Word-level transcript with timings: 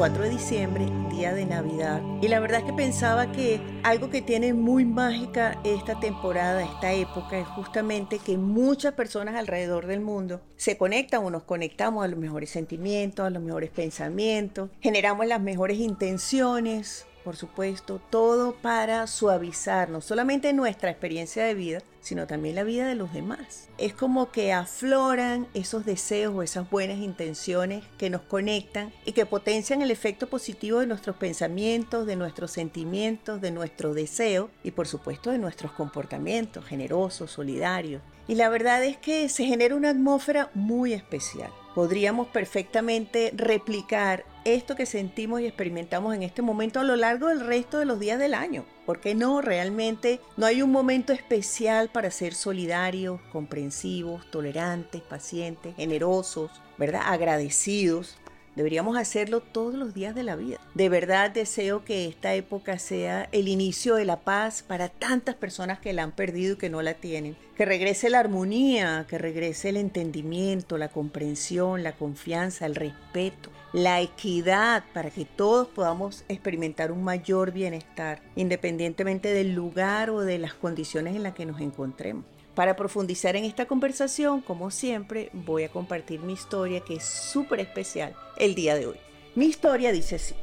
24 0.00 0.24
de 0.24 0.30
diciembre, 0.30 0.86
día 1.10 1.34
de 1.34 1.44
Navidad. 1.44 2.00
Y 2.22 2.28
la 2.28 2.40
verdad 2.40 2.60
es 2.60 2.64
que 2.64 2.72
pensaba 2.72 3.30
que 3.32 3.60
algo 3.82 4.08
que 4.08 4.22
tiene 4.22 4.54
muy 4.54 4.86
mágica 4.86 5.60
esta 5.62 6.00
temporada, 6.00 6.64
esta 6.64 6.94
época, 6.94 7.38
es 7.38 7.46
justamente 7.48 8.18
que 8.18 8.38
muchas 8.38 8.94
personas 8.94 9.34
alrededor 9.34 9.86
del 9.86 10.00
mundo 10.00 10.40
se 10.56 10.78
conectan 10.78 11.22
o 11.22 11.28
nos 11.28 11.42
conectamos 11.42 12.02
a 12.02 12.08
los 12.08 12.18
mejores 12.18 12.48
sentimientos, 12.48 13.26
a 13.26 13.30
los 13.30 13.42
mejores 13.42 13.68
pensamientos, 13.68 14.70
generamos 14.80 15.26
las 15.26 15.42
mejores 15.42 15.78
intenciones, 15.78 17.04
por 17.24 17.36
supuesto, 17.36 18.00
todo 18.10 18.54
para 18.54 19.06
suavizar 19.06 19.88
no 19.90 20.00
solamente 20.00 20.52
nuestra 20.52 20.90
experiencia 20.90 21.44
de 21.44 21.54
vida, 21.54 21.82
sino 22.00 22.26
también 22.26 22.54
la 22.54 22.64
vida 22.64 22.86
de 22.86 22.94
los 22.94 23.12
demás. 23.12 23.68
Es 23.78 23.92
como 23.92 24.30
que 24.30 24.52
afloran 24.52 25.46
esos 25.54 25.84
deseos 25.84 26.34
o 26.34 26.42
esas 26.42 26.68
buenas 26.70 26.98
intenciones 26.98 27.84
que 27.98 28.10
nos 28.10 28.22
conectan 28.22 28.92
y 29.04 29.12
que 29.12 29.26
potencian 29.26 29.82
el 29.82 29.90
efecto 29.90 30.28
positivo 30.28 30.80
de 30.80 30.86
nuestros 30.86 31.16
pensamientos, 31.16 32.06
de 32.06 32.16
nuestros 32.16 32.50
sentimientos, 32.50 33.40
de 33.40 33.50
nuestro 33.50 33.94
deseo 33.94 34.50
y 34.62 34.70
por 34.70 34.86
supuesto 34.86 35.30
de 35.30 35.38
nuestros 35.38 35.72
comportamientos 35.72 36.64
generosos, 36.64 37.30
solidarios. 37.30 38.02
Y 38.28 38.36
la 38.36 38.48
verdad 38.48 38.82
es 38.84 38.96
que 38.96 39.28
se 39.28 39.44
genera 39.44 39.74
una 39.74 39.90
atmósfera 39.90 40.50
muy 40.54 40.92
especial. 40.92 41.50
Podríamos 41.74 42.28
perfectamente 42.28 43.32
replicar 43.34 44.24
esto 44.44 44.74
que 44.74 44.86
sentimos 44.86 45.40
y 45.40 45.46
experimentamos 45.46 46.14
en 46.14 46.22
este 46.22 46.42
momento 46.42 46.80
a 46.80 46.84
lo 46.84 46.96
largo 46.96 47.28
del 47.28 47.40
resto 47.40 47.78
de 47.78 47.84
los 47.84 48.00
días 48.00 48.18
del 48.18 48.34
año. 48.34 48.64
Porque 48.86 49.14
no, 49.14 49.40
realmente 49.40 50.20
no 50.36 50.46
hay 50.46 50.62
un 50.62 50.72
momento 50.72 51.12
especial 51.12 51.90
para 51.90 52.10
ser 52.10 52.34
solidarios, 52.34 53.20
comprensivos, 53.32 54.28
tolerantes, 54.30 55.02
pacientes, 55.02 55.76
generosos, 55.76 56.50
¿verdad? 56.78 57.02
Agradecidos. 57.04 58.16
Deberíamos 58.56 58.96
hacerlo 58.96 59.40
todos 59.40 59.74
los 59.74 59.94
días 59.94 60.14
de 60.14 60.22
la 60.22 60.36
vida. 60.36 60.58
De 60.74 60.88
verdad 60.88 61.30
deseo 61.30 61.84
que 61.84 62.06
esta 62.06 62.34
época 62.34 62.78
sea 62.78 63.28
el 63.32 63.48
inicio 63.48 63.94
de 63.94 64.04
la 64.04 64.20
paz 64.20 64.62
para 64.62 64.88
tantas 64.88 65.34
personas 65.34 65.78
que 65.78 65.92
la 65.92 66.02
han 66.02 66.12
perdido 66.12 66.54
y 66.54 66.58
que 66.58 66.70
no 66.70 66.82
la 66.82 66.94
tienen. 66.94 67.36
Que 67.56 67.64
regrese 67.64 68.10
la 68.10 68.20
armonía, 68.20 69.06
que 69.08 69.18
regrese 69.18 69.68
el 69.68 69.76
entendimiento, 69.76 70.78
la 70.78 70.88
comprensión, 70.88 71.82
la 71.82 71.92
confianza, 71.92 72.66
el 72.66 72.74
respeto, 72.74 73.50
la 73.72 74.00
equidad 74.00 74.84
para 74.92 75.10
que 75.10 75.24
todos 75.24 75.68
podamos 75.68 76.24
experimentar 76.28 76.90
un 76.90 77.04
mayor 77.04 77.52
bienestar, 77.52 78.20
independientemente 78.34 79.32
del 79.32 79.54
lugar 79.54 80.10
o 80.10 80.20
de 80.20 80.38
las 80.38 80.54
condiciones 80.54 81.14
en 81.14 81.22
las 81.22 81.34
que 81.34 81.46
nos 81.46 81.60
encontremos. 81.60 82.24
Para 82.54 82.76
profundizar 82.76 83.36
en 83.36 83.44
esta 83.44 83.66
conversación, 83.66 84.40
como 84.40 84.70
siempre, 84.70 85.30
voy 85.32 85.64
a 85.64 85.68
compartir 85.68 86.20
mi 86.20 86.32
historia 86.32 86.80
que 86.80 86.94
es 86.94 87.04
súper 87.04 87.60
especial 87.60 88.14
el 88.36 88.54
día 88.54 88.74
de 88.74 88.86
hoy. 88.86 88.96
Mi 89.36 89.46
historia 89.46 89.92
dice 89.92 90.16
así. 90.16 90.34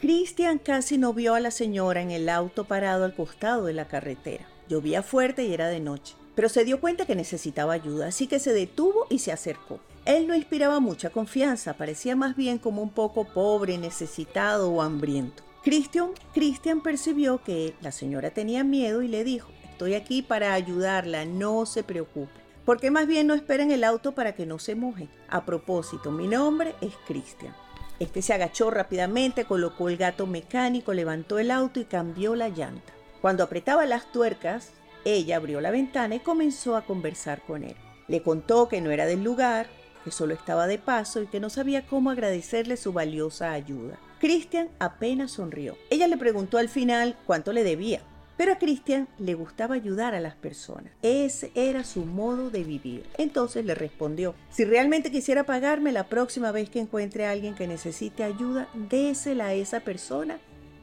Cristian 0.00 0.58
casi 0.58 0.96
no 0.96 1.12
vio 1.12 1.34
a 1.34 1.40
la 1.40 1.50
señora 1.50 2.00
en 2.00 2.10
el 2.10 2.30
auto 2.30 2.64
parado 2.64 3.04
al 3.04 3.14
costado 3.14 3.66
de 3.66 3.74
la 3.74 3.86
carretera. 3.86 4.48
Llovía 4.68 5.02
fuerte 5.02 5.44
y 5.44 5.52
era 5.52 5.68
de 5.68 5.80
noche, 5.80 6.14
pero 6.34 6.48
se 6.48 6.64
dio 6.64 6.80
cuenta 6.80 7.04
que 7.04 7.14
necesitaba 7.14 7.74
ayuda, 7.74 8.06
así 8.06 8.26
que 8.26 8.38
se 8.38 8.54
detuvo 8.54 9.06
y 9.10 9.18
se 9.18 9.30
acercó. 9.30 9.78
Él 10.06 10.26
no 10.26 10.34
inspiraba 10.34 10.80
mucha 10.80 11.10
confianza, 11.10 11.74
parecía 11.74 12.16
más 12.16 12.34
bien 12.34 12.56
como 12.56 12.80
un 12.80 12.88
poco 12.88 13.24
pobre, 13.24 13.76
necesitado 13.76 14.72
o 14.72 14.80
hambriento. 14.80 15.42
Christian, 15.62 16.12
Christian 16.32 16.82
percibió 16.82 17.42
que 17.44 17.74
la 17.82 17.92
señora 17.92 18.30
tenía 18.30 18.64
miedo 18.64 19.02
y 19.02 19.08
le 19.08 19.22
dijo, 19.24 19.50
estoy 19.80 19.94
aquí 19.94 20.20
para 20.20 20.52
ayudarla, 20.52 21.24
no 21.24 21.64
se 21.64 21.82
preocupe. 21.82 22.38
¿Por 22.66 22.78
qué 22.78 22.90
más 22.90 23.06
bien 23.06 23.26
no 23.26 23.32
espera 23.32 23.62
en 23.62 23.70
el 23.70 23.82
auto 23.82 24.12
para 24.12 24.34
que 24.34 24.44
no 24.44 24.58
se 24.58 24.74
moje? 24.74 25.08
A 25.30 25.46
propósito, 25.46 26.10
mi 26.10 26.28
nombre 26.28 26.74
es 26.82 26.92
Christian. 27.06 27.56
Este 27.98 28.20
se 28.20 28.34
agachó 28.34 28.70
rápidamente, 28.70 29.46
colocó 29.46 29.88
el 29.88 29.96
gato 29.96 30.26
mecánico, 30.26 30.92
levantó 30.92 31.38
el 31.38 31.50
auto 31.50 31.80
y 31.80 31.86
cambió 31.86 32.36
la 32.36 32.50
llanta. 32.50 32.92
Cuando 33.22 33.42
apretaba 33.42 33.86
las 33.86 34.12
tuercas, 34.12 34.72
ella 35.06 35.36
abrió 35.36 35.62
la 35.62 35.70
ventana 35.70 36.16
y 36.16 36.20
comenzó 36.20 36.76
a 36.76 36.84
conversar 36.84 37.40
con 37.46 37.64
él. 37.64 37.76
Le 38.06 38.20
contó 38.20 38.68
que 38.68 38.82
no 38.82 38.90
era 38.90 39.06
del 39.06 39.24
lugar, 39.24 39.66
que 40.04 40.10
solo 40.10 40.34
estaba 40.34 40.66
de 40.66 40.76
paso 40.76 41.22
y 41.22 41.26
que 41.26 41.40
no 41.40 41.48
sabía 41.48 41.86
cómo 41.86 42.10
agradecerle 42.10 42.76
su 42.76 42.92
valiosa 42.92 43.52
ayuda. 43.52 43.98
Christian 44.20 44.68
apenas 44.78 45.30
sonrió. 45.30 45.78
Ella 45.88 46.06
le 46.06 46.18
preguntó 46.18 46.58
al 46.58 46.68
final 46.68 47.16
cuánto 47.24 47.54
le 47.54 47.64
debía, 47.64 48.02
pero 48.40 48.54
a 48.54 48.58
Christian 48.58 49.06
le 49.18 49.34
gustaba 49.34 49.74
ayudar 49.74 50.14
a 50.14 50.20
las 50.20 50.34
personas. 50.34 50.94
Ese 51.02 51.52
era 51.54 51.84
su 51.84 52.06
modo 52.06 52.48
de 52.48 52.64
vivir. 52.64 53.04
Entonces 53.18 53.66
le 53.66 53.74
respondió, 53.74 54.34
si 54.48 54.64
realmente 54.64 55.10
quisiera 55.10 55.44
pagarme 55.44 55.92
la 55.92 56.08
próxima 56.08 56.50
vez 56.50 56.70
que 56.70 56.80
encuentre 56.80 57.26
a 57.26 57.32
alguien 57.32 57.54
que 57.54 57.66
necesite 57.66 58.24
ayuda, 58.24 58.66
désela 58.88 59.48
a 59.48 59.52
esa 59.52 59.80
persona 59.80 60.38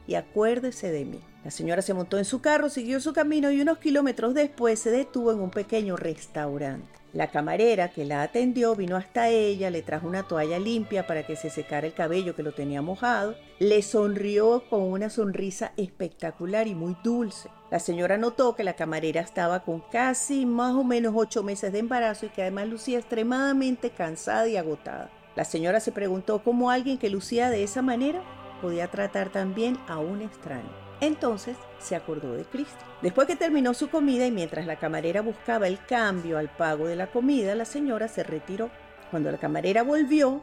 y 0.06 0.14
acuérdese 0.14 0.92
de 0.92 1.04
mí. 1.04 1.20
La 1.44 1.50
señora 1.50 1.82
se 1.82 1.94
montó 1.94 2.18
en 2.18 2.24
su 2.24 2.40
carro, 2.40 2.68
siguió 2.68 3.00
su 3.00 3.12
camino 3.12 3.50
y 3.50 3.60
unos 3.60 3.78
kilómetros 3.78 4.34
después 4.34 4.80
se 4.80 4.90
detuvo 4.90 5.32
en 5.32 5.40
un 5.40 5.50
pequeño 5.50 5.96
restaurante. 5.96 6.98
La 7.14 7.30
camarera 7.30 7.88
que 7.88 8.04
la 8.04 8.22
atendió 8.22 8.74
vino 8.74 8.94
hasta 8.94 9.28
ella, 9.30 9.70
le 9.70 9.80
trajo 9.80 10.06
una 10.06 10.24
toalla 10.24 10.58
limpia 10.58 11.06
para 11.06 11.26
que 11.26 11.36
se 11.36 11.48
secara 11.48 11.86
el 11.86 11.94
cabello 11.94 12.34
que 12.34 12.42
lo 12.42 12.52
tenía 12.52 12.82
mojado, 12.82 13.34
le 13.58 13.80
sonrió 13.80 14.64
con 14.68 14.82
una 14.82 15.08
sonrisa 15.08 15.72
espectacular 15.78 16.66
y 16.66 16.74
muy 16.74 16.96
dulce. 17.02 17.48
La 17.70 17.78
señora 17.78 18.18
notó 18.18 18.54
que 18.54 18.62
la 18.62 18.76
camarera 18.76 19.22
estaba 19.22 19.64
con 19.64 19.80
casi 19.80 20.44
más 20.44 20.74
o 20.74 20.84
menos 20.84 21.14
ocho 21.16 21.42
meses 21.42 21.72
de 21.72 21.78
embarazo 21.78 22.26
y 22.26 22.28
que 22.28 22.42
además 22.42 22.68
lucía 22.68 22.98
extremadamente 22.98 23.90
cansada 23.90 24.46
y 24.46 24.56
agotada. 24.58 25.10
La 25.34 25.44
señora 25.44 25.80
se 25.80 25.92
preguntó 25.92 26.42
cómo 26.42 26.70
alguien 26.70 26.98
que 26.98 27.08
lucía 27.08 27.48
de 27.48 27.62
esa 27.62 27.80
manera 27.80 28.22
podía 28.60 28.90
tratar 28.90 29.30
también 29.30 29.78
a 29.88 29.98
un 29.98 30.20
extraño. 30.20 30.87
Entonces 31.00 31.56
se 31.78 31.94
acordó 31.94 32.34
de 32.34 32.44
Cristo. 32.44 32.78
Después 33.02 33.28
que 33.28 33.36
terminó 33.36 33.74
su 33.74 33.88
comida 33.88 34.26
y 34.26 34.32
mientras 34.32 34.66
la 34.66 34.78
camarera 34.78 35.22
buscaba 35.22 35.68
el 35.68 35.78
cambio 35.84 36.38
al 36.38 36.48
pago 36.48 36.86
de 36.86 36.96
la 36.96 37.06
comida, 37.08 37.54
la 37.54 37.64
señora 37.64 38.08
se 38.08 38.24
retiró. 38.24 38.70
Cuando 39.10 39.30
la 39.30 39.38
camarera 39.38 39.82
volvió, 39.82 40.42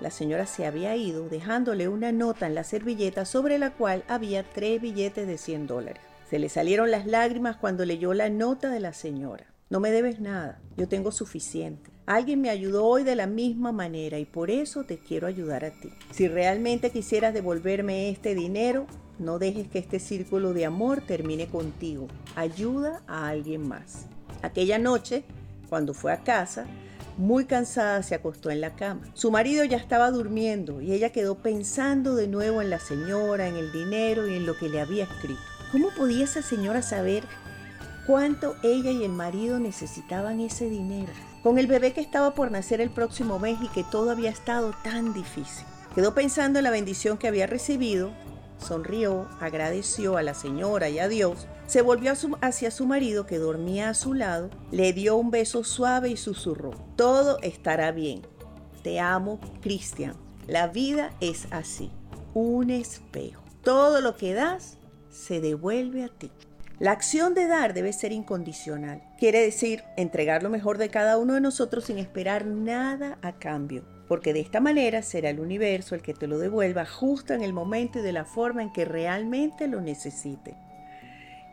la 0.00 0.10
señora 0.10 0.46
se 0.46 0.66
había 0.66 0.94
ido 0.94 1.28
dejándole 1.28 1.88
una 1.88 2.12
nota 2.12 2.46
en 2.46 2.54
la 2.54 2.64
servilleta 2.64 3.24
sobre 3.24 3.58
la 3.58 3.72
cual 3.72 4.04
había 4.08 4.44
tres 4.44 4.80
billetes 4.80 5.26
de 5.26 5.38
100 5.38 5.66
dólares. 5.66 6.02
Se 6.28 6.38
le 6.38 6.48
salieron 6.48 6.90
las 6.90 7.06
lágrimas 7.06 7.56
cuando 7.56 7.84
leyó 7.84 8.12
la 8.14 8.28
nota 8.30 8.68
de 8.68 8.80
la 8.80 8.92
señora. 8.92 9.46
No 9.68 9.80
me 9.80 9.90
debes 9.90 10.20
nada, 10.20 10.60
yo 10.76 10.86
tengo 10.86 11.10
suficiente. 11.10 11.90
Alguien 12.06 12.40
me 12.40 12.50
ayudó 12.50 12.84
hoy 12.84 13.02
de 13.02 13.16
la 13.16 13.26
misma 13.26 13.72
manera 13.72 14.18
y 14.18 14.24
por 14.24 14.50
eso 14.50 14.84
te 14.84 14.98
quiero 14.98 15.26
ayudar 15.26 15.64
a 15.64 15.72
ti. 15.72 15.90
Si 16.12 16.28
realmente 16.28 16.90
quisieras 16.90 17.34
devolverme 17.34 18.10
este 18.10 18.36
dinero, 18.36 18.86
no 19.18 19.38
dejes 19.38 19.68
que 19.68 19.78
este 19.78 19.98
círculo 19.98 20.52
de 20.52 20.66
amor 20.66 21.00
termine 21.00 21.46
contigo. 21.46 22.08
Ayuda 22.34 23.02
a 23.06 23.28
alguien 23.28 23.66
más. 23.66 24.06
Aquella 24.42 24.78
noche, 24.78 25.24
cuando 25.68 25.94
fue 25.94 26.12
a 26.12 26.22
casa, 26.22 26.66
muy 27.16 27.46
cansada 27.46 28.02
se 28.02 28.14
acostó 28.14 28.50
en 28.50 28.60
la 28.60 28.76
cama. 28.76 29.00
Su 29.14 29.30
marido 29.30 29.64
ya 29.64 29.78
estaba 29.78 30.10
durmiendo 30.10 30.82
y 30.82 30.92
ella 30.92 31.12
quedó 31.12 31.36
pensando 31.36 32.14
de 32.14 32.28
nuevo 32.28 32.60
en 32.60 32.68
la 32.68 32.78
señora, 32.78 33.48
en 33.48 33.56
el 33.56 33.72
dinero 33.72 34.28
y 34.28 34.34
en 34.34 34.44
lo 34.44 34.56
que 34.56 34.68
le 34.68 34.80
había 34.80 35.04
escrito. 35.04 35.40
¿Cómo 35.72 35.88
podía 35.96 36.24
esa 36.24 36.42
señora 36.42 36.82
saber 36.82 37.24
cuánto 38.06 38.54
ella 38.62 38.90
y 38.90 39.02
el 39.02 39.12
marido 39.12 39.58
necesitaban 39.58 40.40
ese 40.40 40.68
dinero? 40.68 41.12
Con 41.42 41.58
el 41.58 41.66
bebé 41.66 41.92
que 41.92 42.02
estaba 42.02 42.34
por 42.34 42.50
nacer 42.50 42.82
el 42.82 42.90
próximo 42.90 43.38
mes 43.38 43.58
y 43.62 43.68
que 43.68 43.84
todo 43.84 44.10
había 44.10 44.30
estado 44.30 44.74
tan 44.84 45.14
difícil. 45.14 45.64
Quedó 45.94 46.14
pensando 46.14 46.58
en 46.58 46.64
la 46.64 46.70
bendición 46.70 47.16
que 47.16 47.28
había 47.28 47.46
recibido 47.46 48.12
Sonrió, 48.58 49.28
agradeció 49.40 50.16
a 50.16 50.22
la 50.22 50.34
señora 50.34 50.88
y 50.88 50.98
a 50.98 51.08
Dios, 51.08 51.46
se 51.66 51.82
volvió 51.82 52.12
hacia 52.40 52.70
su 52.70 52.86
marido 52.86 53.26
que 53.26 53.38
dormía 53.38 53.90
a 53.90 53.94
su 53.94 54.14
lado, 54.14 54.50
le 54.70 54.92
dio 54.92 55.16
un 55.16 55.30
beso 55.30 55.64
suave 55.64 56.10
y 56.10 56.16
susurró, 56.16 56.70
todo 56.96 57.38
estará 57.42 57.92
bien. 57.92 58.22
Te 58.82 59.00
amo, 59.00 59.40
Cristian. 59.60 60.14
La 60.46 60.68
vida 60.68 61.10
es 61.20 61.48
así, 61.50 61.90
un 62.34 62.70
espejo. 62.70 63.42
Todo 63.62 64.00
lo 64.00 64.16
que 64.16 64.32
das 64.32 64.78
se 65.10 65.40
devuelve 65.40 66.04
a 66.04 66.08
ti. 66.08 66.30
La 66.78 66.92
acción 66.92 67.34
de 67.34 67.48
dar 67.48 67.74
debe 67.74 67.92
ser 67.92 68.12
incondicional. 68.12 69.02
Quiere 69.18 69.40
decir 69.40 69.82
entregar 69.96 70.42
lo 70.42 70.50
mejor 70.50 70.78
de 70.78 70.90
cada 70.90 71.18
uno 71.18 71.34
de 71.34 71.40
nosotros 71.40 71.84
sin 71.84 71.98
esperar 71.98 72.46
nada 72.46 73.18
a 73.22 73.32
cambio 73.32 73.95
porque 74.08 74.32
de 74.32 74.40
esta 74.40 74.60
manera 74.60 75.02
será 75.02 75.30
el 75.30 75.40
universo 75.40 75.94
el 75.94 76.02
que 76.02 76.14
te 76.14 76.26
lo 76.26 76.38
devuelva 76.38 76.86
justo 76.86 77.34
en 77.34 77.42
el 77.42 77.52
momento 77.52 77.98
y 77.98 78.02
de 78.02 78.12
la 78.12 78.24
forma 78.24 78.62
en 78.62 78.72
que 78.72 78.84
realmente 78.84 79.68
lo 79.68 79.80
necesite. 79.80 80.54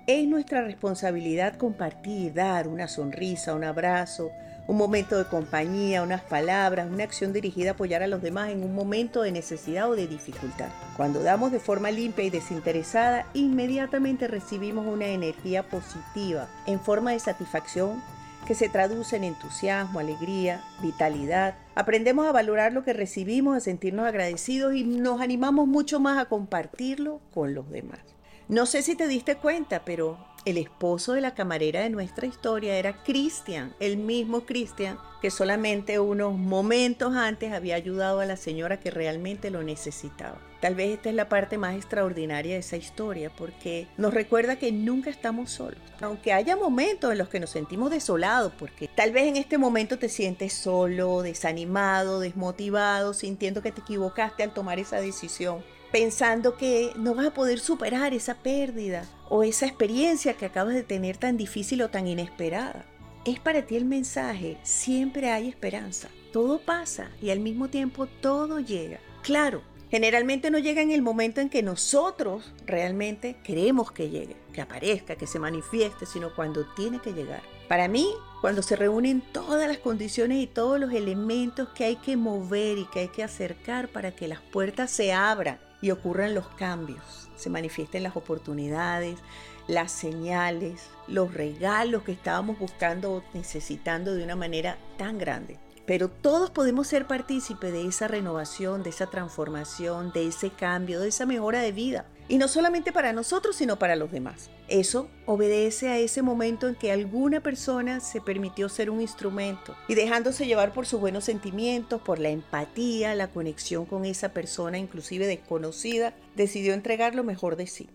Es 0.05 0.27
nuestra 0.27 0.61
responsabilidad 0.61 1.55
compartir, 1.55 2.33
dar 2.33 2.67
una 2.67 2.87
sonrisa, 2.87 3.55
un 3.55 3.63
abrazo, 3.63 4.31
un 4.67 4.77
momento 4.77 5.17
de 5.17 5.25
compañía, 5.25 6.03
unas 6.03 6.21
palabras, 6.21 6.89
una 6.89 7.03
acción 7.03 7.33
dirigida 7.33 7.71
a 7.71 7.73
apoyar 7.73 8.01
a 8.01 8.07
los 8.07 8.21
demás 8.21 8.49
en 8.49 8.63
un 8.63 8.73
momento 8.73 9.21
de 9.21 9.31
necesidad 9.31 9.89
o 9.89 9.95
de 9.95 10.07
dificultad. 10.07 10.69
Cuando 10.95 11.21
damos 11.21 11.51
de 11.51 11.59
forma 11.59 11.91
limpia 11.91 12.23
y 12.23 12.29
desinteresada, 12.29 13.27
inmediatamente 13.33 14.27
recibimos 14.27 14.85
una 14.87 15.07
energía 15.07 15.63
positiva 15.63 16.47
en 16.65 16.79
forma 16.79 17.11
de 17.11 17.19
satisfacción 17.19 18.01
que 18.43 18.55
se 18.55 18.69
traduce 18.69 19.15
en 19.15 19.23
entusiasmo, 19.23 19.99
alegría, 19.99 20.63
vitalidad. 20.81 21.55
Aprendemos 21.75 22.27
a 22.27 22.31
valorar 22.31 22.73
lo 22.73 22.83
que 22.83 22.93
recibimos, 22.93 23.57
a 23.57 23.59
sentirnos 23.59 24.05
agradecidos 24.05 24.75
y 24.75 24.83
nos 24.83 25.21
animamos 25.21 25.67
mucho 25.67 25.99
más 25.99 26.17
a 26.17 26.25
compartirlo 26.25 27.21
con 27.33 27.53
los 27.53 27.69
demás. 27.69 27.99
No 28.47 28.65
sé 28.65 28.81
si 28.81 28.95
te 28.95 29.07
diste 29.07 29.37
cuenta, 29.37 29.85
pero 29.85 30.17
el 30.45 30.57
esposo 30.57 31.13
de 31.13 31.21
la 31.21 31.33
camarera 31.33 31.81
de 31.81 31.89
nuestra 31.89 32.27
historia 32.27 32.75
era 32.75 33.03
Christian, 33.03 33.73
el 33.79 33.97
mismo 33.97 34.41
Christian 34.41 34.97
que 35.21 35.31
solamente 35.31 35.99
unos 35.99 36.37
momentos 36.37 37.15
antes 37.15 37.53
había 37.53 37.75
ayudado 37.75 38.19
a 38.19 38.25
la 38.25 38.35
señora 38.35 38.81
que 38.81 38.91
realmente 38.91 39.49
lo 39.49 39.63
necesitaba. 39.63 40.37
Tal 40.63 40.75
vez 40.75 40.93
esta 40.93 41.09
es 41.09 41.15
la 41.15 41.27
parte 41.27 41.57
más 41.57 41.75
extraordinaria 41.75 42.53
de 42.53 42.59
esa 42.59 42.77
historia 42.77 43.29
porque 43.29 43.85
nos 43.97 44.13
recuerda 44.13 44.55
que 44.55 44.71
nunca 44.71 45.09
estamos 45.09 45.51
solos. 45.51 45.81
Aunque 45.99 46.31
haya 46.31 46.55
momentos 46.55 47.11
en 47.11 47.17
los 47.17 47.27
que 47.27 47.41
nos 47.41 47.49
sentimos 47.49 47.91
desolados, 47.91 48.53
porque 48.57 48.87
tal 48.87 49.11
vez 49.11 49.25
en 49.25 49.35
este 49.35 49.57
momento 49.57 49.99
te 49.99 50.07
sientes 50.07 50.53
solo, 50.53 51.21
desanimado, 51.21 52.21
desmotivado, 52.21 53.13
sintiendo 53.13 53.61
que 53.61 53.73
te 53.73 53.81
equivocaste 53.81 54.41
al 54.41 54.53
tomar 54.53 54.79
esa 54.79 55.01
decisión 55.01 55.61
pensando 55.91 56.55
que 56.55 56.93
no 56.95 57.13
vas 57.13 57.27
a 57.27 57.33
poder 57.33 57.59
superar 57.59 58.13
esa 58.13 58.35
pérdida 58.35 59.05
o 59.27 59.43
esa 59.43 59.65
experiencia 59.65 60.35
que 60.35 60.45
acabas 60.45 60.75
de 60.75 60.83
tener 60.83 61.17
tan 61.17 61.35
difícil 61.35 61.81
o 61.81 61.89
tan 61.89 62.07
inesperada. 62.07 62.85
Es 63.25 63.37
para 63.41 63.63
ti 63.63 63.75
el 63.75 63.83
mensaje, 63.83 64.57
siempre 64.63 65.29
hay 65.29 65.49
esperanza. 65.49 66.07
Todo 66.31 66.59
pasa 66.59 67.09
y 67.21 67.31
al 67.31 67.41
mismo 67.41 67.67
tiempo 67.67 68.07
todo 68.07 68.61
llega. 68.61 69.01
Claro, 69.23 69.61
generalmente 69.93 70.49
no 70.49 70.57
llega 70.57 70.81
en 70.81 70.89
el 70.89 71.03
momento 71.03 71.39
en 71.39 71.51
que 71.51 71.61
nosotros 71.61 72.51
realmente 72.65 73.35
queremos 73.43 73.91
que 73.91 74.09
llegue, 74.09 74.35
que 74.51 74.59
aparezca, 74.59 75.17
que 75.17 75.27
se 75.27 75.37
manifieste, 75.37 76.07
sino 76.07 76.33
cuando 76.33 76.65
tiene 76.73 76.99
que 76.99 77.13
llegar. 77.13 77.43
Para 77.67 77.87
mí, 77.87 78.09
cuando 78.41 78.63
se 78.63 78.75
reúnen 78.75 79.21
todas 79.21 79.67
las 79.67 79.77
condiciones 79.77 80.41
y 80.41 80.47
todos 80.47 80.79
los 80.79 80.91
elementos 80.93 81.69
que 81.75 81.85
hay 81.85 81.97
que 81.97 82.17
mover 82.17 82.79
y 82.79 82.85
que 82.85 83.01
hay 83.01 83.07
que 83.09 83.23
acercar 83.23 83.87
para 83.87 84.15
que 84.15 84.27
las 84.27 84.41
puertas 84.41 84.89
se 84.89 85.13
abran 85.13 85.59
y 85.79 85.91
ocurran 85.91 86.33
los 86.33 86.47
cambios, 86.47 87.29
se 87.35 87.51
manifiesten 87.51 88.01
las 88.01 88.15
oportunidades, 88.15 89.19
las 89.67 89.91
señales, 89.91 90.89
los 91.07 91.35
regalos 91.35 92.01
que 92.01 92.13
estábamos 92.13 92.57
buscando 92.57 93.13
o 93.13 93.23
necesitando 93.35 94.15
de 94.15 94.23
una 94.23 94.35
manera 94.35 94.79
tan 94.97 95.19
grande. 95.19 95.59
Pero 95.85 96.09
todos 96.09 96.49
podemos 96.49 96.87
ser 96.87 97.07
partícipes 97.07 97.73
de 97.73 97.85
esa 97.85 98.07
renovación, 98.07 98.83
de 98.83 98.89
esa 98.89 99.07
transformación, 99.07 100.11
de 100.13 100.27
ese 100.27 100.49
cambio, 100.49 100.99
de 100.99 101.09
esa 101.09 101.25
mejora 101.25 101.61
de 101.61 101.71
vida. 101.71 102.05
Y 102.29 102.37
no 102.37 102.47
solamente 102.47 102.93
para 102.93 103.11
nosotros, 103.11 103.57
sino 103.57 103.77
para 103.77 103.97
los 103.97 104.11
demás. 104.11 104.49
Eso 104.69 105.09
obedece 105.25 105.89
a 105.89 105.97
ese 105.97 106.21
momento 106.21 106.69
en 106.69 106.75
que 106.75 106.91
alguna 106.91 107.41
persona 107.41 107.99
se 107.99 108.21
permitió 108.21 108.69
ser 108.69 108.89
un 108.89 109.01
instrumento 109.01 109.75
y 109.89 109.95
dejándose 109.95 110.47
llevar 110.47 110.73
por 110.73 110.85
sus 110.85 111.01
buenos 111.01 111.25
sentimientos, 111.25 112.01
por 112.01 112.19
la 112.19 112.29
empatía, 112.29 113.13
la 113.13 113.29
conexión 113.29 113.85
con 113.85 114.05
esa 114.05 114.29
persona, 114.29 114.77
inclusive 114.77 115.27
desconocida, 115.27 116.15
decidió 116.35 116.73
entregar 116.73 117.13
lo 117.13 117.25
mejor 117.25 117.57
de 117.57 117.67
sí. 117.67 117.89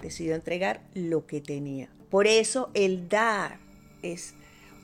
Decidió 0.00 0.36
entregar 0.36 0.82
lo 0.94 1.26
que 1.26 1.40
tenía. 1.40 1.90
Por 2.08 2.28
eso 2.28 2.70
el 2.74 3.08
dar 3.08 3.58
es 4.02 4.34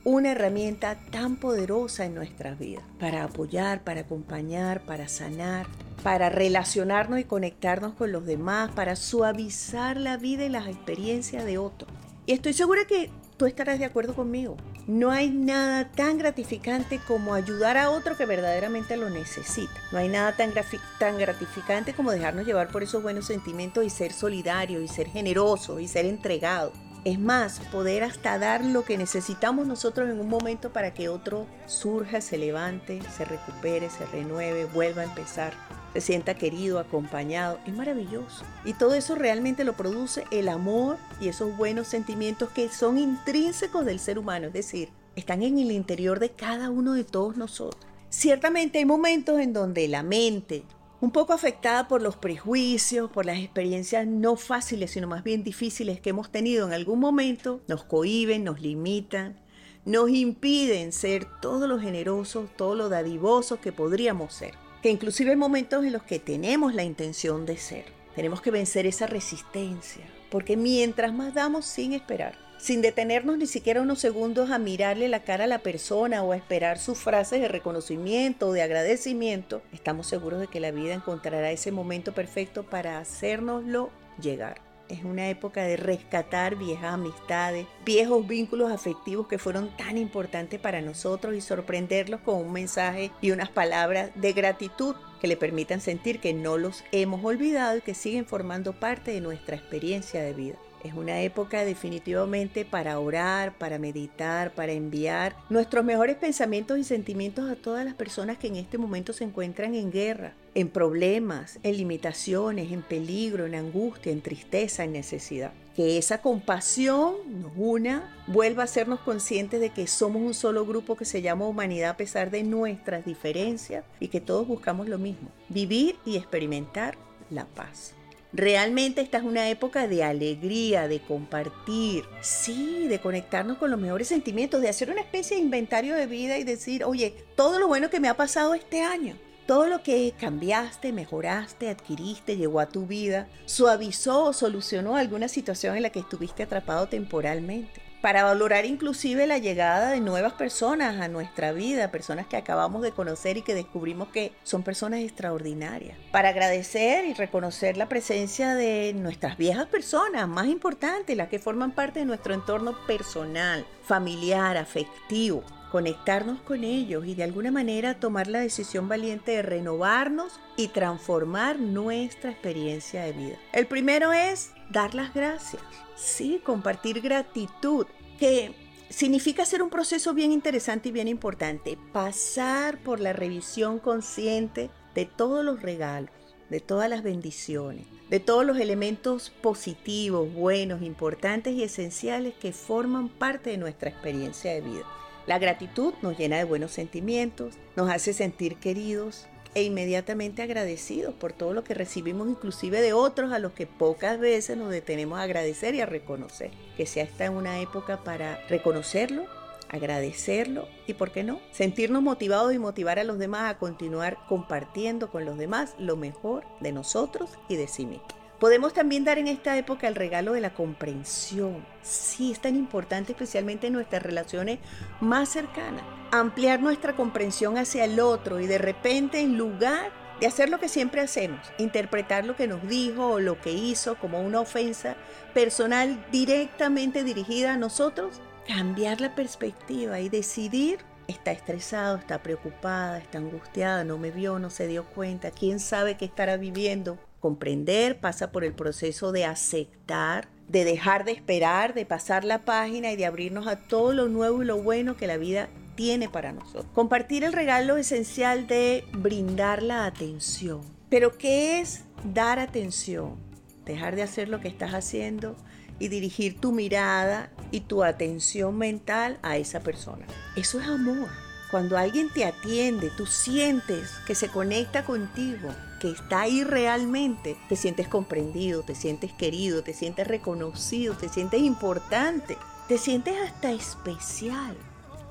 una 0.03 0.31
herramienta 0.31 0.97
tan 1.11 1.35
poderosa 1.35 2.05
en 2.05 2.15
nuestras 2.15 2.57
vidas 2.57 2.83
para 2.99 3.23
apoyar, 3.23 3.83
para 3.83 4.01
acompañar, 4.01 4.81
para 4.81 5.07
sanar, 5.07 5.67
para 6.03 6.29
relacionarnos 6.29 7.19
y 7.19 7.25
conectarnos 7.25 7.93
con 7.93 8.11
los 8.11 8.25
demás, 8.25 8.71
para 8.71 8.95
suavizar 8.95 9.97
la 9.97 10.17
vida 10.17 10.45
y 10.45 10.49
las 10.49 10.67
experiencias 10.67 11.45
de 11.45 11.57
otros. 11.57 11.91
Y 12.25 12.33
estoy 12.33 12.53
segura 12.53 12.85
que 12.85 13.09
tú 13.37 13.45
estarás 13.45 13.79
de 13.79 13.85
acuerdo 13.85 14.13
conmigo. 14.13 14.57
No 14.85 15.11
hay 15.11 15.29
nada 15.29 15.91
tan 15.91 16.17
gratificante 16.17 16.99
como 17.07 17.33
ayudar 17.33 17.77
a 17.77 17.91
otro 17.91 18.17
que 18.17 18.25
verdaderamente 18.25 18.97
lo 18.97 19.09
necesita. 19.09 19.73
No 19.91 19.99
hay 19.99 20.09
nada 20.09 20.35
tan, 20.35 21.17
gratificante 21.17 21.93
como 21.93 22.11
dejarnos 22.11 22.45
llevar 22.45 22.69
por 22.69 22.83
esos 22.83 23.03
buenos 23.03 23.25
sentimientos 23.25 23.85
y 23.85 23.89
ser 23.89 24.13
solidario 24.13 24.81
y 24.81 24.87
ser 24.87 25.07
generoso 25.07 25.79
y 25.79 25.87
ser 25.87 26.05
entregado. 26.05 26.71
Es 27.05 27.17
más, 27.17 27.59
poder 27.71 28.03
hasta 28.03 28.37
dar 28.37 28.65
lo 28.65 28.83
que 28.83 28.97
necesitamos 28.97 29.65
nosotros 29.65 30.09
en 30.09 30.19
un 30.19 30.27
momento 30.27 30.73
para 30.73 30.93
que 30.93 31.07
otro 31.07 31.45
surja, 31.65 32.19
se 32.19 32.37
levante, 32.37 32.99
se 33.15 33.23
recupere, 33.23 33.89
se 33.89 34.05
renueve, 34.07 34.65
vuelva 34.65 35.03
a 35.03 35.05
empezar, 35.05 35.53
se 35.93 36.01
sienta 36.01 36.33
querido, 36.33 36.77
acompañado. 36.77 37.57
Es 37.65 37.73
maravilloso. 37.73 38.43
Y 38.65 38.73
todo 38.73 38.95
eso 38.95 39.15
realmente 39.15 39.63
lo 39.63 39.77
produce 39.77 40.25
el 40.29 40.49
amor 40.49 40.97
y 41.21 41.29
esos 41.29 41.55
buenos 41.55 41.87
sentimientos 41.87 42.49
que 42.49 42.67
son 42.67 42.97
intrínsecos 42.97 43.85
del 43.85 43.99
ser 43.99 44.19
humano, 44.19 44.47
es 44.47 44.53
decir, 44.53 44.89
están 45.15 45.41
en 45.41 45.57
el 45.57 45.71
interior 45.71 46.19
de 46.19 46.31
cada 46.31 46.69
uno 46.69 46.93
de 46.93 47.05
todos 47.05 47.37
nosotros. 47.37 47.85
Ciertamente 48.09 48.79
hay 48.79 48.85
momentos 48.85 49.39
en 49.39 49.53
donde 49.53 49.87
la 49.87 50.03
mente, 50.03 50.65
un 51.01 51.11
poco 51.11 51.33
afectada 51.33 51.87
por 51.87 52.01
los 52.01 52.17
prejuicios, 52.17 53.09
por 53.09 53.25
las 53.25 53.37
experiencias 53.39 54.05
no 54.05 54.35
fáciles, 54.35 54.91
sino 54.91 55.07
más 55.07 55.23
bien 55.23 55.43
difíciles 55.43 56.01
que 56.01 56.09
hemos 56.09 56.31
tenido 56.31 56.67
en 56.67 56.73
algún 56.73 56.99
momento, 56.99 57.61
nos 57.67 57.83
cohiben, 57.83 58.43
nos 58.43 58.59
limitan, 58.61 59.39
nos 59.85 60.09
impiden 60.09 60.91
ser 60.91 61.25
todo 61.39 61.67
lo 61.67 61.79
generosos, 61.79 62.49
todo 62.55 62.75
lo 62.75 62.89
dadivosos 62.89 63.59
que 63.59 63.71
podríamos 63.71 64.33
ser. 64.33 64.53
Que 64.83 64.89
inclusive 64.89 65.31
hay 65.31 65.37
momentos 65.37 65.85
en 65.85 65.93
los 65.93 66.03
que 66.03 66.19
tenemos 66.19 66.73
la 66.73 66.83
intención 66.83 67.45
de 67.45 67.57
ser. 67.57 67.85
Tenemos 68.15 68.41
que 68.41 68.51
vencer 68.51 68.85
esa 68.85 69.07
resistencia, 69.07 70.05
porque 70.29 70.57
mientras 70.57 71.13
más 71.13 71.33
damos 71.33 71.65
sin 71.65 71.93
esperar, 71.93 72.48
sin 72.59 72.81
detenernos 72.81 73.37
ni 73.37 73.47
siquiera 73.47 73.81
unos 73.81 73.99
segundos 73.99 74.51
a 74.51 74.59
mirarle 74.59 75.07
la 75.07 75.23
cara 75.23 75.45
a 75.45 75.47
la 75.47 75.59
persona 75.59 76.23
o 76.23 76.33
a 76.33 76.37
esperar 76.37 76.77
sus 76.77 76.97
frases 76.97 77.41
de 77.41 77.47
reconocimiento 77.47 78.49
o 78.49 78.51
de 78.51 78.61
agradecimiento, 78.61 79.61
estamos 79.71 80.07
seguros 80.07 80.41
de 80.41 80.47
que 80.47 80.59
la 80.59 80.71
vida 80.71 80.93
encontrará 80.93 81.51
ese 81.51 81.71
momento 81.71 82.13
perfecto 82.13 82.63
para 82.63 82.99
hacérnoslo 82.99 83.89
llegar. 84.21 84.61
Es 84.89 85.03
una 85.03 85.29
época 85.29 85.63
de 85.63 85.77
rescatar 85.77 86.55
viejas 86.55 86.95
amistades, 86.95 87.67
viejos 87.85 88.27
vínculos 88.27 88.71
afectivos 88.71 89.27
que 89.27 89.37
fueron 89.37 89.69
tan 89.77 89.97
importantes 89.97 90.59
para 90.59 90.81
nosotros 90.81 91.35
y 91.35 91.41
sorprenderlos 91.41 92.21
con 92.21 92.37
un 92.37 92.51
mensaje 92.51 93.11
y 93.21 93.31
unas 93.31 93.49
palabras 93.49 94.09
de 94.15 94.33
gratitud 94.33 94.95
que 95.21 95.27
le 95.27 95.37
permitan 95.37 95.79
sentir 95.79 96.19
que 96.19 96.33
no 96.33 96.57
los 96.57 96.83
hemos 96.91 97.23
olvidado 97.23 97.77
y 97.77 97.81
que 97.81 97.93
siguen 97.93 98.25
formando 98.25 98.73
parte 98.73 99.11
de 99.11 99.21
nuestra 99.21 99.55
experiencia 99.55 100.23
de 100.23 100.33
vida. 100.33 100.55
Es 100.83 100.93
una 100.93 101.21
época 101.21 101.65
definitivamente 101.65 102.63
para 102.63 102.99
orar, 102.99 103.57
para 103.57 103.79
meditar, 103.79 104.53
para 104.53 104.71
enviar 104.71 105.35
nuestros 105.49 105.83
mejores 105.83 106.15
pensamientos 106.15 106.77
y 106.77 106.83
sentimientos 106.85 107.49
a 107.49 107.55
todas 107.55 107.83
las 107.83 107.95
personas 107.95 108.37
que 108.37 108.47
en 108.47 108.55
este 108.55 108.77
momento 108.77 109.11
se 109.11 109.25
encuentran 109.25 109.75
en 109.75 109.91
guerra, 109.91 110.33
en 110.55 110.69
problemas, 110.69 111.59
en 111.63 111.75
limitaciones, 111.75 112.71
en 112.71 112.81
peligro, 112.81 113.45
en 113.45 113.55
angustia, 113.55 114.11
en 114.11 114.21
tristeza, 114.21 114.85
en 114.85 114.93
necesidad. 114.93 115.51
Que 115.75 115.97
esa 115.97 116.21
compasión 116.21 117.15
nos 117.41 117.51
una, 117.55 118.17
vuelva 118.27 118.63
a 118.63 118.65
hacernos 118.65 119.01
conscientes 119.01 119.59
de 119.59 119.71
que 119.71 119.85
somos 119.87 120.21
un 120.21 120.33
solo 120.33 120.65
grupo 120.65 120.95
que 120.95 121.05
se 121.05 121.21
llama 121.21 121.45
humanidad 121.45 121.91
a 121.91 121.97
pesar 121.97 122.31
de 122.31 122.43
nuestras 122.43 123.05
diferencias 123.05 123.83
y 123.99 124.07
que 124.07 124.21
todos 124.21 124.47
buscamos 124.47 124.87
lo 124.87 124.97
mismo, 124.97 125.29
vivir 125.49 125.97
y 126.05 126.15
experimentar 126.15 126.97
la 127.29 127.45
paz. 127.45 127.95
Realmente 128.31 129.01
esta 129.01 129.17
es 129.17 129.23
una 129.23 129.49
época 129.49 129.87
de 129.87 130.03
alegría, 130.03 130.87
de 130.87 130.99
compartir, 130.99 132.03
sí, 132.21 132.87
de 132.87 132.99
conectarnos 132.99 133.57
con 133.57 133.71
los 133.71 133.79
mejores 133.79 134.07
sentimientos, 134.07 134.61
de 134.61 134.69
hacer 134.69 134.91
una 134.91 135.01
especie 135.01 135.37
de 135.37 135.43
inventario 135.43 135.95
de 135.95 136.05
vida 136.05 136.37
y 136.37 136.43
decir, 136.43 136.83
oye, 136.83 137.15
todo 137.35 137.57
lo 137.57 137.67
bueno 137.67 137.89
que 137.89 137.99
me 137.99 138.07
ha 138.07 138.15
pasado 138.15 138.53
este 138.53 138.81
año, 138.81 139.15
todo 139.47 139.67
lo 139.67 139.81
que 139.81 140.13
cambiaste, 140.19 140.93
mejoraste, 140.93 141.69
adquiriste, 141.69 142.37
llegó 142.37 142.59
a 142.59 142.69
tu 142.69 142.85
vida, 142.85 143.27
suavizó 143.45 144.25
o 144.25 144.33
solucionó 144.33 144.95
alguna 144.95 145.27
situación 145.27 145.75
en 145.75 145.81
la 145.81 145.89
que 145.89 145.99
estuviste 145.99 146.43
atrapado 146.43 146.87
temporalmente 146.87 147.88
para 148.01 148.23
valorar 148.23 148.65
inclusive 148.65 149.27
la 149.27 149.37
llegada 149.37 149.91
de 149.91 149.99
nuevas 149.99 150.33
personas 150.33 150.99
a 150.99 151.07
nuestra 151.07 151.51
vida, 151.51 151.91
personas 151.91 152.27
que 152.27 152.37
acabamos 152.37 152.81
de 152.81 152.91
conocer 152.91 153.37
y 153.37 153.41
que 153.41 153.53
descubrimos 153.53 154.09
que 154.09 154.33
son 154.43 154.63
personas 154.63 155.01
extraordinarias, 155.01 155.97
para 156.11 156.29
agradecer 156.29 157.05
y 157.05 157.13
reconocer 157.13 157.77
la 157.77 157.89
presencia 157.89 158.55
de 158.55 158.93
nuestras 158.93 159.37
viejas 159.37 159.67
personas, 159.67 160.27
más 160.27 160.47
importantes, 160.47 161.15
las 161.17 161.29
que 161.29 161.39
forman 161.39 161.71
parte 161.71 161.99
de 161.99 162.05
nuestro 162.05 162.33
entorno 162.33 162.75
personal, 162.87 163.65
familiar, 163.83 164.57
afectivo, 164.57 165.43
conectarnos 165.71 166.41
con 166.41 166.63
ellos 166.63 167.05
y 167.05 167.15
de 167.15 167.23
alguna 167.23 167.51
manera 167.51 167.99
tomar 167.99 168.27
la 168.27 168.39
decisión 168.39 168.87
valiente 168.87 169.31
de 169.31 169.41
renovarnos 169.41 170.39
y 170.57 170.69
transformar 170.69 171.59
nuestra 171.59 172.31
experiencia 172.31 173.03
de 173.03 173.13
vida. 173.13 173.37
El 173.53 173.67
primero 173.67 174.11
es 174.11 174.51
dar 174.69 174.95
las 174.95 175.13
gracias. 175.13 175.61
Sí, 175.95 176.41
compartir 176.43 177.01
gratitud, 177.01 177.85
que 178.19 178.55
significa 178.89 179.43
hacer 179.43 179.61
un 179.61 179.69
proceso 179.69 180.13
bien 180.13 180.31
interesante 180.31 180.89
y 180.89 180.91
bien 180.91 181.07
importante. 181.07 181.77
Pasar 181.93 182.79
por 182.79 182.99
la 182.99 183.13
revisión 183.13 183.79
consciente 183.79 184.69
de 184.95 185.05
todos 185.05 185.45
los 185.45 185.61
regalos, 185.61 186.11
de 186.49 186.59
todas 186.59 186.89
las 186.89 187.03
bendiciones, 187.03 187.85
de 188.09 188.19
todos 188.19 188.45
los 188.45 188.57
elementos 188.57 189.29
positivos, 189.29 190.33
buenos, 190.33 190.81
importantes 190.81 191.53
y 191.53 191.63
esenciales 191.63 192.33
que 192.33 192.53
forman 192.53 193.09
parte 193.09 193.51
de 193.51 193.57
nuestra 193.57 193.89
experiencia 193.89 194.51
de 194.51 194.61
vida. 194.61 194.85
La 195.29 195.37
gratitud 195.37 195.93
nos 196.01 196.17
llena 196.17 196.37
de 196.37 196.43
buenos 196.43 196.71
sentimientos, 196.71 197.53
nos 197.75 197.87
hace 197.91 198.13
sentir 198.13 198.55
queridos 198.55 199.27
e 199.53 199.61
inmediatamente 199.61 200.41
agradecidos 200.41 201.13
por 201.13 201.33
todo 201.33 201.53
lo 201.53 201.63
que 201.63 201.75
recibimos 201.75 202.27
inclusive 202.27 202.81
de 202.81 202.93
otros 202.93 203.31
a 203.31 203.37
los 203.37 203.51
que 203.51 203.67
pocas 203.67 204.19
veces 204.19 204.57
nos 204.57 204.71
detenemos 204.71 205.19
a 205.19 205.21
agradecer 205.21 205.75
y 205.75 205.81
a 205.81 205.85
reconocer. 205.85 206.49
Que 206.77 206.87
sea 206.87 207.03
esta 207.03 207.29
una 207.29 207.61
época 207.61 208.03
para 208.03 208.39
reconocerlo, 208.47 209.25
agradecerlo 209.69 210.67
y, 210.87 210.95
¿por 210.95 211.11
qué 211.11 211.23
no?, 211.23 211.39
sentirnos 211.51 212.01
motivados 212.01 212.51
y 212.51 212.57
motivar 212.57 212.97
a 212.97 213.03
los 213.03 213.19
demás 213.19 213.51
a 213.51 213.59
continuar 213.59 214.17
compartiendo 214.27 215.11
con 215.11 215.25
los 215.25 215.37
demás 215.37 215.75
lo 215.77 215.95
mejor 215.95 216.43
de 216.59 216.71
nosotros 216.71 217.29
y 217.47 217.55
de 217.55 217.67
sí 217.67 217.85
mismos. 217.85 218.18
Podemos 218.39 218.73
también 218.73 219.03
dar 219.03 219.17
en 219.17 219.27
esta 219.27 219.57
época 219.57 219.89
el 219.89 219.95
regalo 219.95 220.31
de 220.31 220.39
la 220.39 220.53
comprensión. 220.53 221.65
Sí, 221.81 222.31
es 222.31 222.39
tan 222.39 222.55
importante 222.55 223.11
especialmente 223.11 223.67
en 223.67 223.73
nuestras 223.73 224.01
relaciones 224.01 224.59
más 225.01 225.27
cercanas. 225.27 225.83
Ampliar 226.11 226.61
nuestra 226.61 226.95
comprensión 226.95 227.57
hacia 227.57 227.83
el 227.83 227.99
otro 227.99 228.39
y 228.39 228.47
de 228.47 228.57
repente 228.57 229.19
en 229.19 229.37
lugar 229.37 229.91
de 230.21 230.27
hacer 230.27 230.49
lo 230.49 230.59
que 230.59 230.69
siempre 230.69 231.01
hacemos, 231.01 231.39
interpretar 231.57 232.25
lo 232.25 232.37
que 232.37 232.47
nos 232.47 232.65
dijo 232.67 233.07
o 233.07 233.19
lo 233.19 233.41
que 233.41 233.51
hizo 233.51 233.95
como 233.95 234.21
una 234.21 234.39
ofensa 234.39 234.95
personal 235.33 236.05
directamente 236.09 237.03
dirigida 237.03 237.53
a 237.53 237.57
nosotros, 237.57 238.21
cambiar 238.47 239.01
la 239.01 239.15
perspectiva 239.15 239.99
y 239.99 240.07
decidir 240.07 240.79
está 241.07 241.31
estresado, 241.31 241.97
está 241.97 242.21
preocupada, 242.21 242.99
está 242.99 243.17
angustiada, 243.17 243.83
no 243.83 243.97
me 243.97 244.11
vio, 244.11 244.39
no 244.39 244.49
se 244.49 244.67
dio 244.67 244.85
cuenta, 244.85 245.31
quién 245.31 245.59
sabe 245.59 245.97
qué 245.97 246.05
estará 246.05 246.37
viviendo 246.37 246.99
comprender, 247.19 247.99
pasa 247.99 248.31
por 248.31 248.43
el 248.43 248.53
proceso 248.53 249.11
de 249.11 249.25
aceptar, 249.25 250.27
de 250.47 250.63
dejar 250.63 251.05
de 251.05 251.11
esperar, 251.11 251.73
de 251.73 251.85
pasar 251.85 252.23
la 252.23 252.45
página 252.45 252.91
y 252.91 252.95
de 252.95 253.05
abrirnos 253.05 253.47
a 253.47 253.57
todo 253.57 253.93
lo 253.93 254.07
nuevo 254.07 254.41
y 254.41 254.45
lo 254.45 254.61
bueno 254.61 254.97
que 254.97 255.07
la 255.07 255.17
vida 255.17 255.49
tiene 255.75 256.09
para 256.09 256.33
nosotros. 256.33 256.65
Compartir 256.73 257.23
el 257.23 257.33
regalo 257.33 257.77
esencial 257.77 258.47
de 258.47 258.83
brindar 258.91 259.63
la 259.63 259.85
atención. 259.85 260.61
Pero 260.89 261.17
¿qué 261.17 261.61
es 261.61 261.85
dar 262.03 262.39
atención? 262.39 263.15
Dejar 263.63 263.95
de 263.95 264.03
hacer 264.03 264.27
lo 264.27 264.41
que 264.41 264.47
estás 264.47 264.73
haciendo 264.73 265.35
y 265.77 265.87
dirigir 265.87 266.39
tu 266.39 266.51
mirada 266.51 267.31
y 267.51 267.61
tu 267.61 267.83
atención 267.83 268.57
mental 268.57 269.19
a 269.21 269.37
esa 269.37 269.61
persona. 269.61 270.05
Eso 270.35 270.59
es 270.59 270.67
amor. 270.67 271.07
Cuando 271.51 271.77
alguien 271.77 272.09
te 272.13 272.25
atiende, 272.25 272.91
tú 272.95 273.05
sientes 273.05 273.89
que 274.05 274.15
se 274.15 274.27
conecta 274.27 274.83
contigo, 274.83 275.49
que 275.79 275.89
está 275.91 276.21
ahí 276.21 276.43
realmente, 276.43 277.37
te 277.47 277.55
sientes 277.55 277.87
comprendido, 277.87 278.63
te 278.63 278.75
sientes 278.75 279.13
querido, 279.13 279.63
te 279.63 279.73
sientes 279.73 280.07
reconocido, 280.07 280.93
te 280.95 281.09
sientes 281.09 281.41
importante, 281.41 282.37
te 282.67 282.77
sientes 282.77 283.15
hasta 283.25 283.51
especial. 283.51 284.55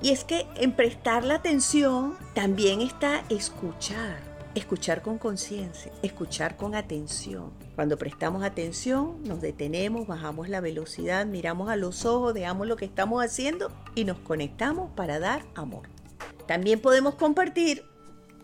Y 0.01 0.11
es 0.11 0.23
que 0.23 0.47
en 0.55 0.71
prestar 0.71 1.25
la 1.25 1.35
atención 1.35 2.15
también 2.33 2.79
está 2.79 3.25
escuchar, 3.29 4.17
escuchar 4.55 5.01
con 5.01 5.17
conciencia, 5.17 5.91
escuchar 6.01 6.55
con 6.55 6.73
atención. 6.73 7.51
Cuando 7.75 7.97
prestamos 7.97 8.43
atención, 8.43 9.21
nos 9.23 9.41
detenemos, 9.41 10.07
bajamos 10.07 10.47
la 10.47 10.61
velocidad, 10.61 11.25
miramos 11.25 11.69
a 11.69 11.75
los 11.75 12.05
ojos, 12.05 12.33
dejamos 12.33 12.67
lo 12.67 12.77
que 12.77 12.85
estamos 12.85 13.23
haciendo 13.23 13.71
y 13.95 14.05
nos 14.05 14.19
conectamos 14.19 14.91
para 14.95 15.19
dar 15.19 15.45
amor. 15.55 15.89
También 16.47 16.79
podemos 16.79 17.15
compartir 17.15 17.83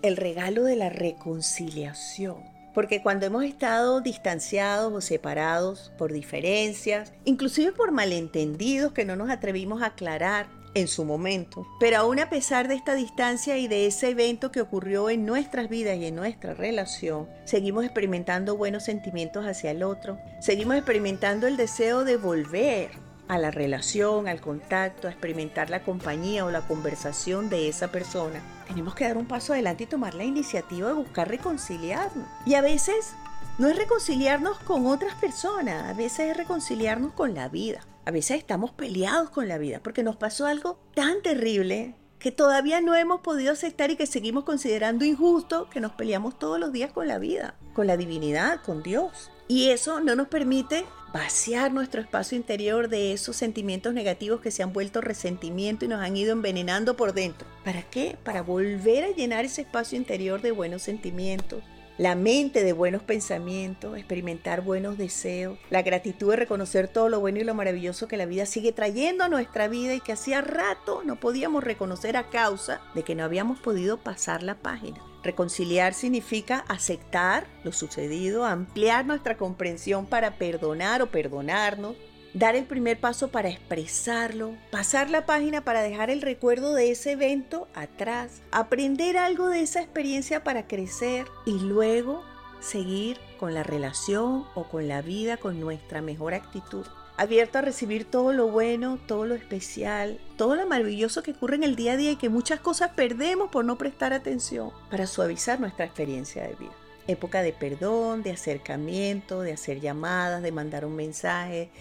el 0.07 0.17
regalo 0.17 0.63
de 0.63 0.75
la 0.75 0.89
reconciliación. 0.89 2.37
Porque 2.73 3.01
cuando 3.01 3.25
hemos 3.25 3.45
estado 3.45 4.01
distanciados 4.01 4.93
o 4.93 5.01
separados 5.01 5.93
por 5.97 6.11
diferencias, 6.11 7.13
inclusive 7.23 7.71
por 7.71 7.91
malentendidos 7.91 8.91
que 8.91 9.05
no 9.05 9.15
nos 9.15 9.29
atrevimos 9.29 9.81
a 9.81 9.87
aclarar 9.87 10.47
en 10.73 10.89
su 10.89 11.05
momento, 11.05 11.65
pero 11.79 11.97
aún 11.97 12.19
a 12.19 12.29
pesar 12.29 12.67
de 12.67 12.75
esta 12.75 12.95
distancia 12.95 13.57
y 13.57 13.69
de 13.69 13.87
ese 13.87 14.09
evento 14.09 14.51
que 14.51 14.59
ocurrió 14.59 15.09
en 15.09 15.25
nuestras 15.25 15.69
vidas 15.69 15.97
y 15.97 16.05
en 16.05 16.15
nuestra 16.15 16.53
relación, 16.53 17.29
seguimos 17.45 17.85
experimentando 17.85 18.57
buenos 18.57 18.83
sentimientos 18.83 19.45
hacia 19.45 19.71
el 19.71 19.83
otro, 19.83 20.19
seguimos 20.41 20.75
experimentando 20.75 21.47
el 21.47 21.55
deseo 21.55 22.03
de 22.03 22.17
volver 22.17 23.04
a 23.27 23.37
la 23.37 23.51
relación, 23.51 24.27
al 24.27 24.41
contacto, 24.41 25.07
a 25.07 25.11
experimentar 25.11 25.69
la 25.69 25.83
compañía 25.83 26.45
o 26.45 26.51
la 26.51 26.67
conversación 26.67 27.49
de 27.49 27.67
esa 27.67 27.91
persona, 27.91 28.41
tenemos 28.67 28.95
que 28.95 29.05
dar 29.05 29.17
un 29.17 29.25
paso 29.25 29.53
adelante 29.53 29.83
y 29.83 29.87
tomar 29.87 30.13
la 30.13 30.23
iniciativa 30.23 30.87
de 30.87 30.93
buscar 30.93 31.27
reconciliarnos. 31.27 32.27
Y 32.45 32.55
a 32.55 32.61
veces 32.61 33.13
no 33.57 33.67
es 33.67 33.77
reconciliarnos 33.77 34.59
con 34.59 34.85
otras 34.85 35.15
personas, 35.15 35.89
a 35.89 35.93
veces 35.93 36.31
es 36.31 36.37
reconciliarnos 36.37 37.13
con 37.13 37.33
la 37.33 37.47
vida. 37.47 37.85
A 38.05 38.11
veces 38.11 38.37
estamos 38.37 38.71
peleados 38.71 39.29
con 39.29 39.47
la 39.47 39.57
vida 39.57 39.79
porque 39.81 40.03
nos 40.03 40.15
pasó 40.15 40.45
algo 40.45 40.79
tan 40.93 41.21
terrible 41.23 41.95
que 42.19 42.31
todavía 42.31 42.81
no 42.81 42.95
hemos 42.95 43.21
podido 43.21 43.51
aceptar 43.51 43.91
y 43.91 43.95
que 43.95 44.05
seguimos 44.07 44.43
considerando 44.43 45.05
injusto 45.05 45.69
que 45.69 45.79
nos 45.79 45.91
peleamos 45.93 46.37
todos 46.37 46.59
los 46.59 46.71
días 46.71 46.91
con 46.91 47.07
la 47.07 47.17
vida, 47.17 47.55
con 47.73 47.87
la 47.87 47.97
divinidad, 47.97 48.61
con 48.63 48.83
Dios. 48.83 49.31
Y 49.47 49.69
eso 49.69 49.99
no 49.99 50.15
nos 50.15 50.27
permite 50.27 50.85
vaciar 51.15 51.71
nuestro 51.71 52.01
espacio 52.01 52.35
interior 52.35 52.89
de 52.89 53.13
esos 53.13 53.37
sentimientos 53.37 53.93
negativos 53.93 54.41
que 54.41 54.51
se 54.51 54.63
han 54.63 54.73
vuelto 54.73 54.99
resentimiento 54.99 55.85
y 55.85 55.87
nos 55.87 56.01
han 56.01 56.17
ido 56.17 56.33
envenenando 56.33 56.97
por 56.97 57.13
dentro. 57.13 57.47
¿Para 57.63 57.83
qué? 57.83 58.17
Para 58.25 58.41
volver 58.41 59.05
a 59.05 59.11
llenar 59.11 59.45
ese 59.45 59.61
espacio 59.61 59.97
interior 59.97 60.41
de 60.41 60.51
buenos 60.51 60.81
sentimientos, 60.81 61.63
la 61.97 62.15
mente 62.15 62.65
de 62.65 62.73
buenos 62.73 63.01
pensamientos, 63.01 63.97
experimentar 63.97 64.59
buenos 64.59 64.97
deseos, 64.97 65.57
la 65.69 65.83
gratitud 65.83 66.31
de 66.31 66.35
reconocer 66.35 66.89
todo 66.89 67.07
lo 67.07 67.21
bueno 67.21 67.39
y 67.39 67.45
lo 67.45 67.55
maravilloso 67.55 68.09
que 68.09 68.17
la 68.17 68.25
vida 68.25 68.45
sigue 68.45 68.73
trayendo 68.73 69.23
a 69.23 69.29
nuestra 69.29 69.69
vida 69.69 69.93
y 69.93 70.01
que 70.01 70.11
hacía 70.11 70.41
rato 70.41 71.01
no 71.05 71.17
podíamos 71.17 71.63
reconocer 71.63 72.17
a 72.17 72.29
causa 72.29 72.81
de 72.93 73.03
que 73.03 73.15
no 73.15 73.23
habíamos 73.23 73.61
podido 73.61 73.95
pasar 73.95 74.43
la 74.43 74.55
página. 74.55 74.99
Reconciliar 75.25 75.95
significa 75.95 76.63
aceptar 76.67 77.47
lo 77.63 77.71
sucedido, 77.71 78.45
ampliar 78.45 79.07
nuestra 79.07 79.37
comprensión 79.37 80.05
para 80.05 80.37
perdonar 80.37 81.01
o 81.01 81.07
perdonarnos, 81.07 81.95
dar 82.35 82.55
el 82.55 82.65
primer 82.65 82.99
paso 82.99 83.29
para 83.29 83.49
expresarlo, 83.49 84.55
pasar 84.69 85.09
la 85.09 85.25
página 85.25 85.61
para 85.61 85.81
dejar 85.81 86.11
el 86.11 86.21
recuerdo 86.21 86.75
de 86.75 86.91
ese 86.91 87.13
evento 87.13 87.67
atrás, 87.73 88.43
aprender 88.51 89.17
algo 89.17 89.47
de 89.47 89.61
esa 89.61 89.81
experiencia 89.81 90.43
para 90.43 90.67
crecer 90.67 91.25
y 91.47 91.57
luego 91.57 92.23
seguir 92.59 93.17
con 93.39 93.55
la 93.55 93.63
relación 93.63 94.45
o 94.53 94.69
con 94.69 94.87
la 94.87 95.01
vida 95.01 95.37
con 95.37 95.59
nuestra 95.59 96.03
mejor 96.03 96.35
actitud. 96.35 96.85
Abierto 97.17 97.59
a 97.59 97.61
recibir 97.61 98.03
todo 98.03 98.33
lo 98.33 98.49
bueno, 98.49 98.99
todo 99.07 99.25
lo 99.25 99.35
especial, 99.35 100.19
todo 100.35 100.55
lo 100.55 100.67
maravilloso 100.67 101.23
que 101.23 101.31
ocurre 101.31 101.55
en 101.55 101.63
el 101.63 101.77
día 101.77 101.93
a 101.93 101.97
día 101.97 102.11
y 102.11 102.15
que 102.17 102.27
muchas 102.27 102.59
cosas 102.59 102.91
perdemos 102.91 103.49
por 103.49 103.63
no 103.63 103.77
prestar 103.77 104.11
atención 104.11 104.71
para 104.91 105.07
suavizar 105.07 105.61
nuestra 105.61 105.85
experiencia 105.85 106.43
de 106.43 106.55
vida. 106.55 106.73
Época 107.07 107.41
de 107.41 107.53
perdón, 107.53 108.21
de 108.21 108.31
acercamiento, 108.31 109.41
de 109.41 109.53
hacer 109.53 109.79
llamadas, 109.79 110.43
de 110.43 110.51
mandar 110.51 110.85
un 110.85 110.97
mensaje, 110.97 111.71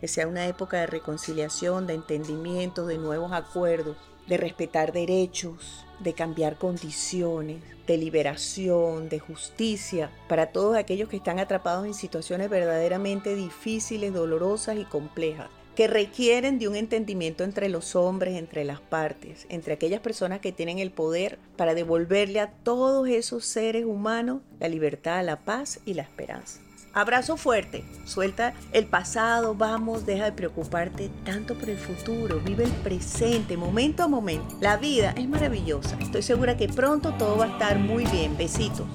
que 0.00 0.08
sea 0.08 0.26
una 0.26 0.46
época 0.46 0.80
de 0.80 0.88
reconciliación, 0.88 1.86
de 1.86 1.94
entendimiento, 1.94 2.86
de 2.86 2.98
nuevos 2.98 3.30
acuerdos, 3.30 3.96
de 4.30 4.36
respetar 4.36 4.92
derechos, 4.92 5.84
de 5.98 6.14
cambiar 6.14 6.56
condiciones, 6.56 7.58
de 7.88 7.98
liberación, 7.98 9.08
de 9.08 9.18
justicia 9.18 10.12
para 10.28 10.52
todos 10.52 10.76
aquellos 10.76 11.08
que 11.08 11.16
están 11.16 11.40
atrapados 11.40 11.84
en 11.84 11.94
situaciones 11.94 12.48
verdaderamente 12.48 13.34
difíciles, 13.34 14.14
dolorosas 14.14 14.78
y 14.78 14.84
complejas 14.84 15.50
que 15.74 15.88
requieren 15.88 16.58
de 16.58 16.68
un 16.68 16.76
entendimiento 16.76 17.42
entre 17.42 17.68
los 17.68 17.96
hombres, 17.96 18.36
entre 18.36 18.64
las 18.64 18.80
partes, 18.80 19.46
entre 19.48 19.74
aquellas 19.74 20.00
personas 20.00 20.40
que 20.40 20.52
tienen 20.52 20.78
el 20.78 20.90
poder 20.90 21.38
para 21.56 21.74
devolverle 21.74 22.38
a 22.40 22.50
todos 22.50 23.08
esos 23.08 23.44
seres 23.46 23.84
humanos 23.84 24.42
la 24.58 24.68
libertad, 24.68 25.24
la 25.24 25.40
paz 25.40 25.80
y 25.86 25.94
la 25.94 26.02
esperanza. 26.02 26.60
Abrazo 26.92 27.36
fuerte, 27.36 27.84
suelta 28.04 28.52
el 28.72 28.86
pasado, 28.86 29.54
vamos, 29.54 30.06
deja 30.06 30.24
de 30.24 30.32
preocuparte 30.32 31.08
tanto 31.24 31.56
por 31.56 31.70
el 31.70 31.78
futuro, 31.78 32.40
vive 32.40 32.64
el 32.64 32.72
presente, 32.72 33.56
momento 33.56 34.02
a 34.02 34.08
momento. 34.08 34.56
La 34.60 34.76
vida 34.76 35.14
es 35.16 35.28
maravillosa, 35.28 35.96
estoy 36.00 36.22
segura 36.22 36.56
que 36.56 36.68
pronto 36.68 37.14
todo 37.14 37.36
va 37.38 37.44
a 37.44 37.52
estar 37.52 37.78
muy 37.78 38.04
bien. 38.06 38.36
Besitos. 38.36 38.86